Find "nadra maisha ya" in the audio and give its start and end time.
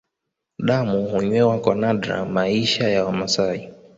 1.75-3.05